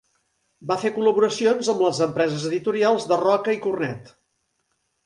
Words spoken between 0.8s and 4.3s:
fer col·laboracions amb les empreses editorials de Roca i Cornet.